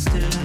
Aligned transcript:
still 0.00 0.39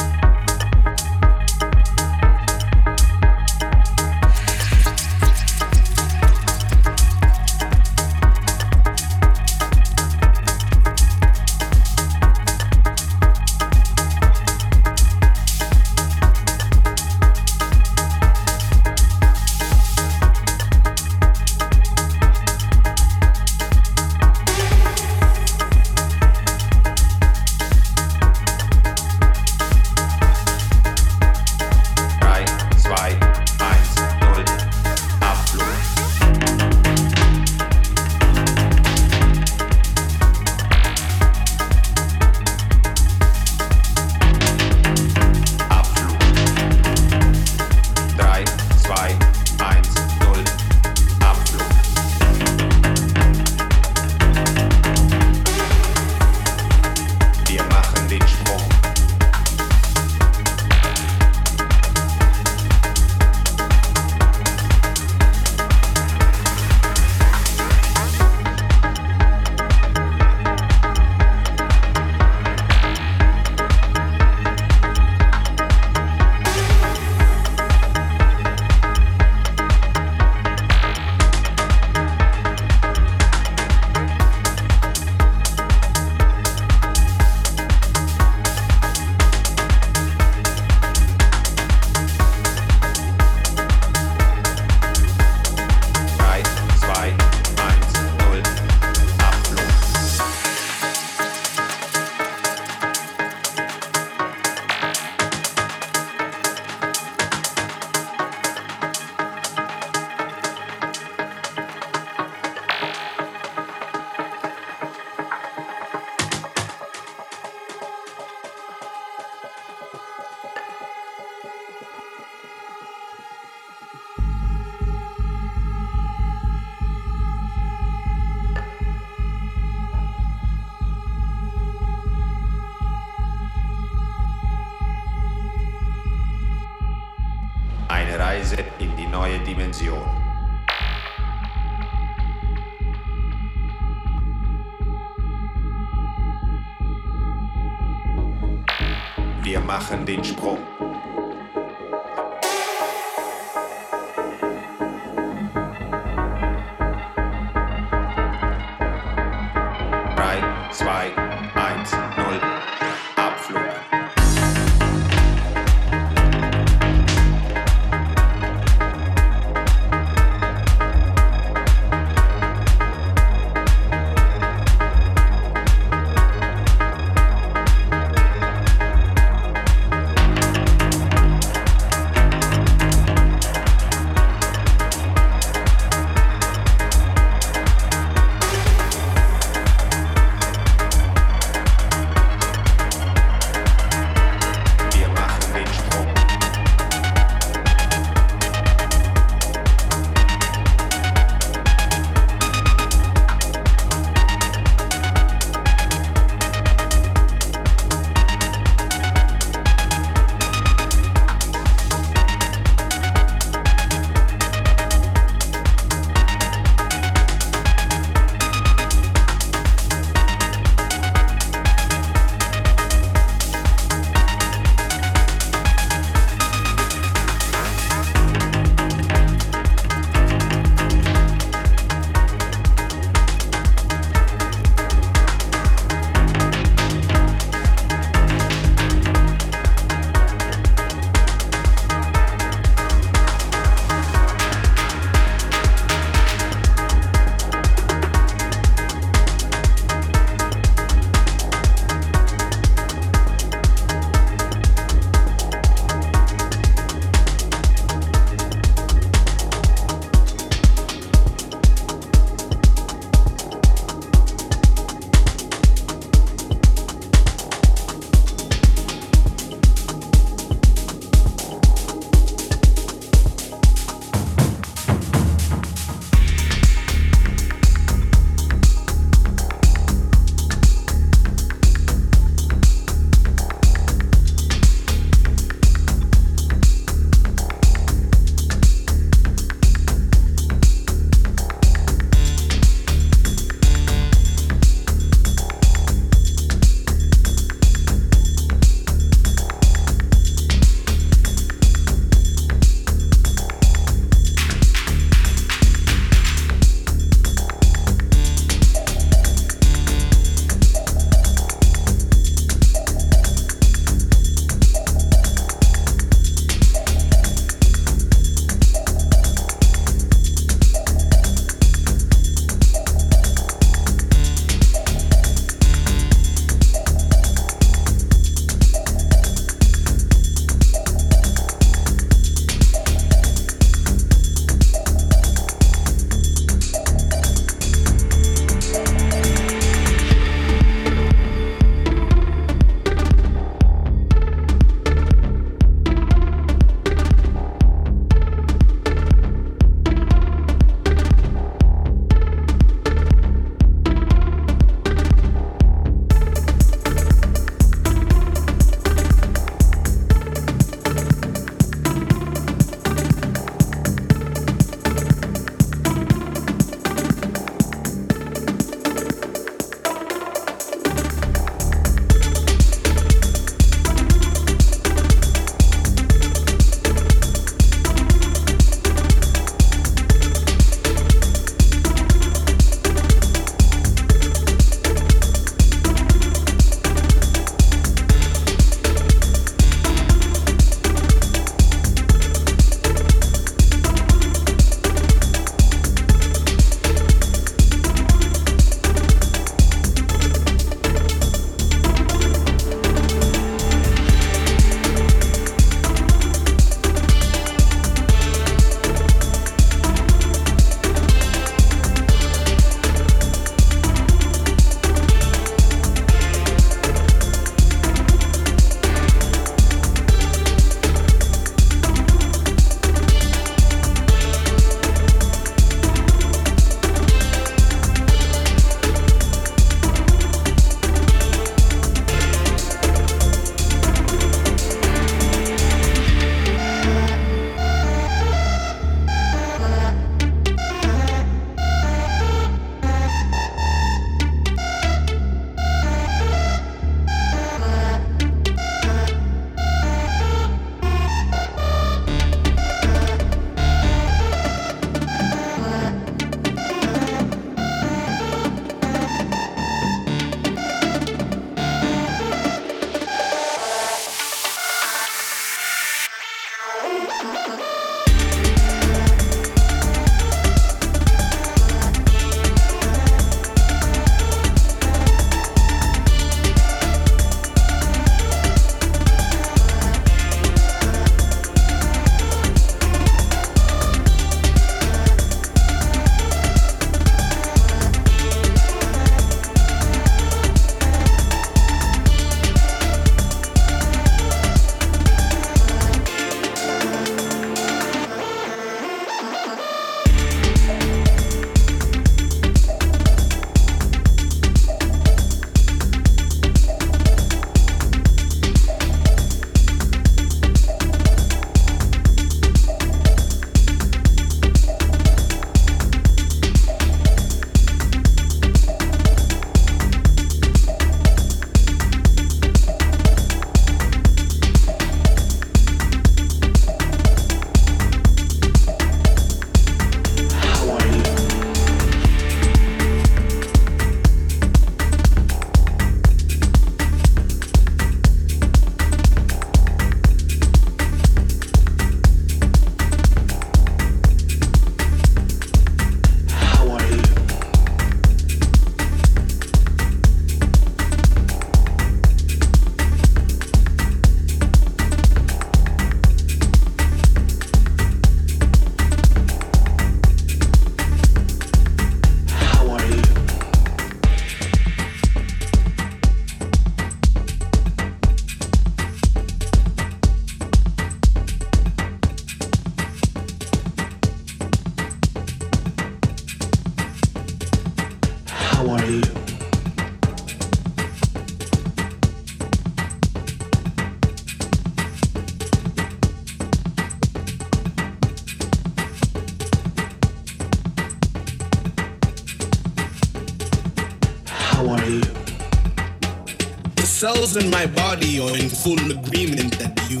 Cells 597.06 597.36
in 597.36 597.48
my 597.52 597.66
body 597.66 598.18
are 598.18 598.36
in 598.36 598.48
full 598.48 598.82
agreement 598.90 599.56
that 599.60 599.74
you. 599.88 600.00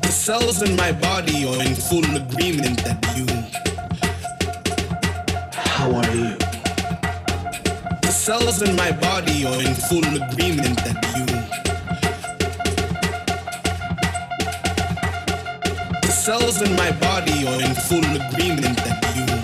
The 0.00 0.08
cells 0.08 0.62
in 0.62 0.74
my 0.74 0.92
body 0.92 1.44
are 1.44 1.62
in 1.62 1.74
full 1.74 2.08
agreement 2.24 2.82
that 2.86 3.00
you. 3.18 3.26
How 5.52 5.88
are 6.00 6.14
you? 6.16 6.34
The 8.00 8.12
cells 8.24 8.62
in 8.62 8.76
my 8.76 8.92
body 8.92 9.44
are 9.44 9.60
in 9.68 9.74
full 9.88 10.08
agreement 10.22 10.78
that 10.86 11.00
you. 11.16 11.26
The 16.00 16.12
cells 16.24 16.62
in 16.62 16.74
my 16.76 16.92
body 16.92 17.46
are 17.46 17.60
in 17.68 17.74
full 17.88 18.08
agreement 18.26 18.78
that 18.78 19.00
you. 19.16 19.41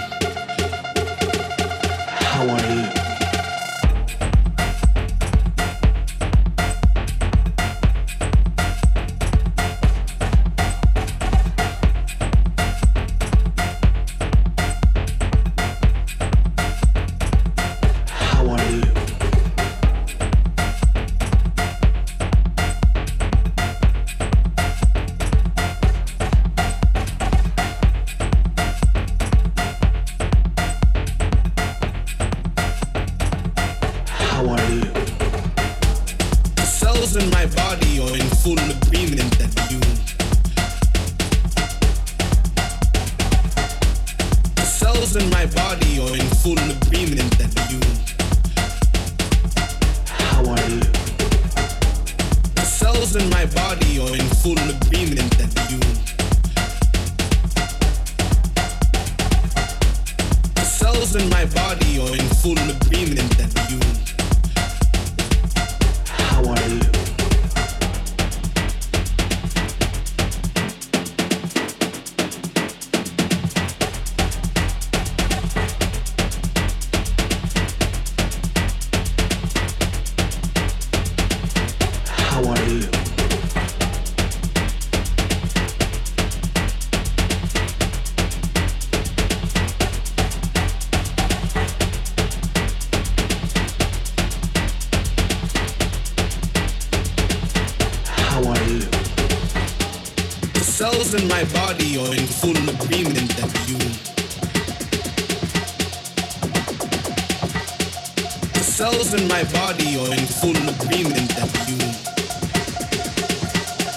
cells 108.79 109.13
in 109.13 109.27
my 109.27 109.43
body 109.53 109.99
are 109.99 110.13
in 110.15 110.25
full 110.25 110.55
agreement 110.55 111.29
that 111.35 111.51
you. 111.67 111.79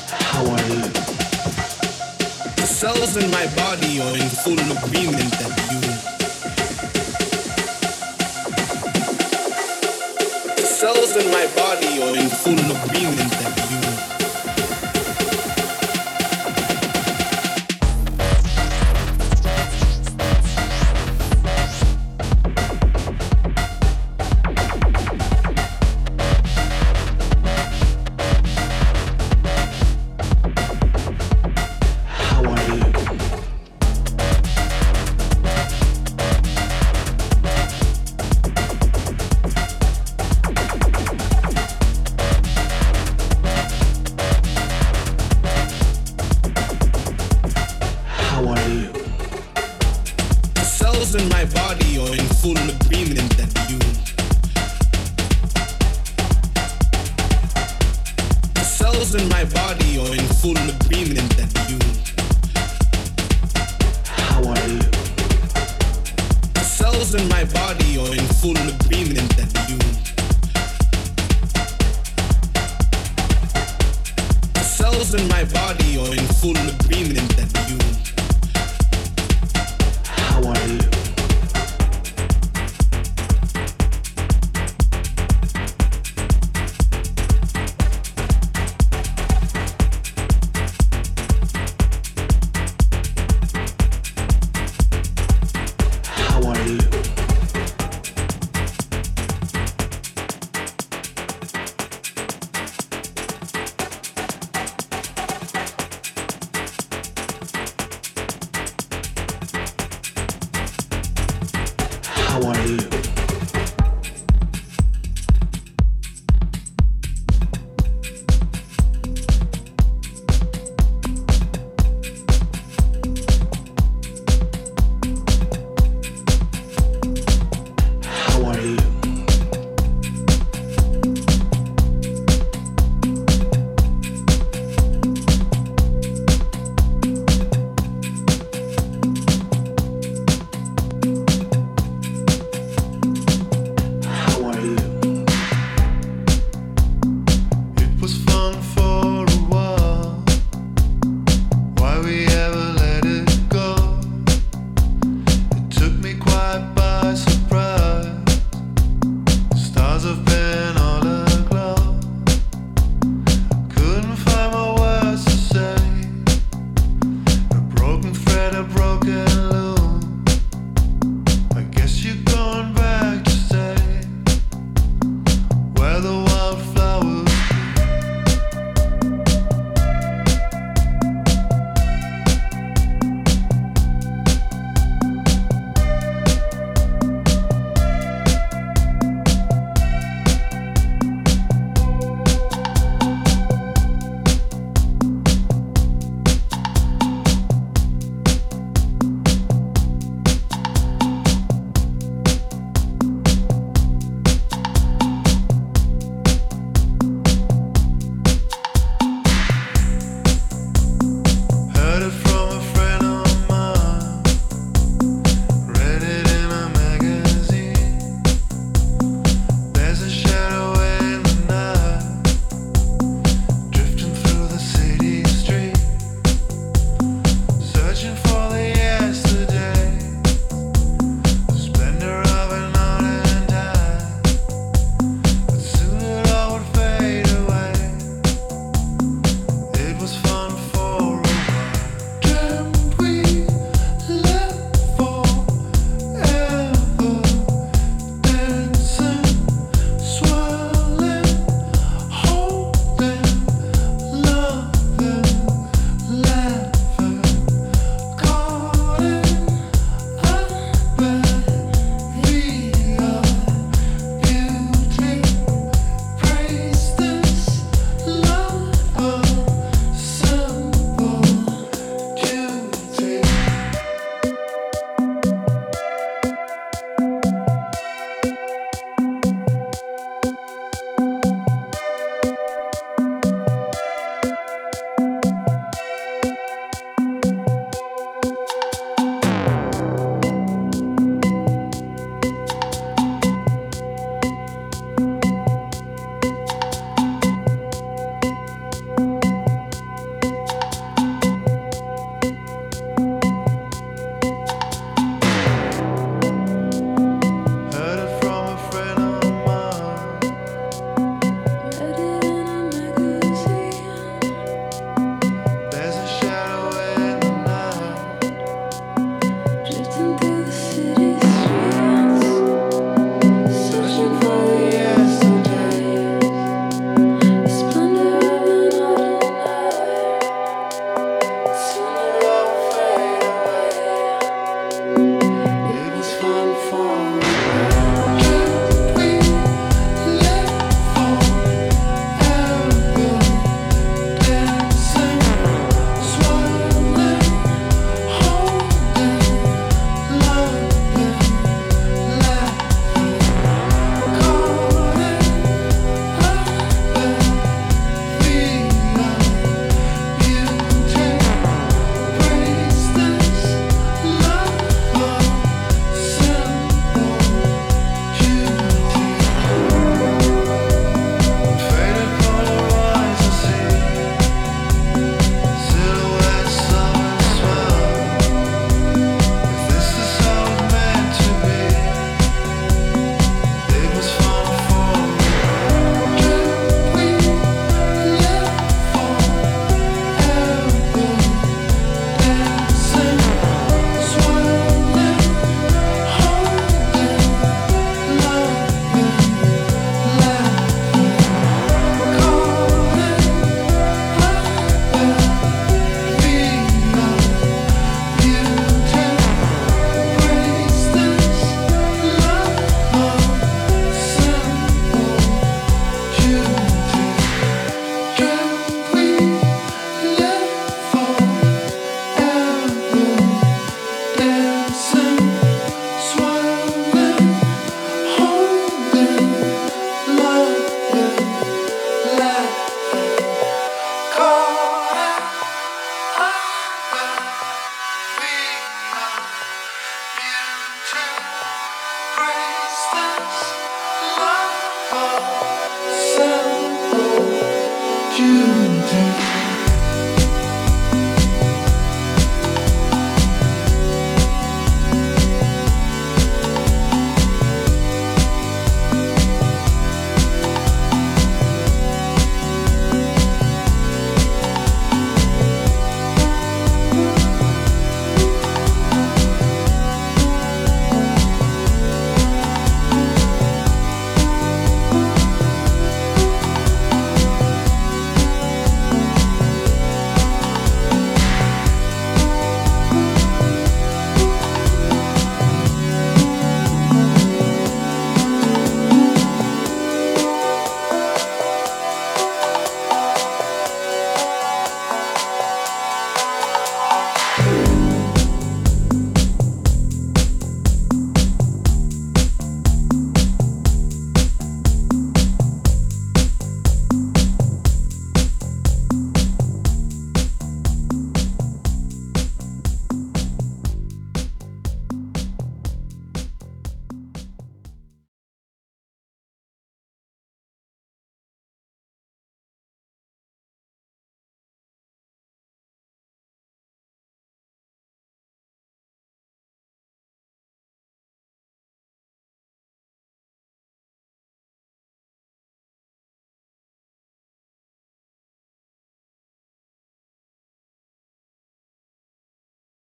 How 0.09 0.41
are 0.41 0.67
you? 0.73 0.81
The 2.55 2.65
cells 2.65 3.15
in 3.15 3.29
my 3.29 3.45
body 3.55 4.01
are 4.01 4.15
in 4.17 4.27
full 4.41 4.57
agreement 4.57 5.33
that 5.37 5.55
you. 5.69 5.81
The 10.55 10.65
cells 10.65 11.15
in 11.15 11.31
my 11.31 11.45
body 11.55 12.01
are 12.01 12.15
in 12.17 12.29
full 12.29 12.53
agreement 12.53 13.31
that 13.37 13.55
you. 13.69 13.90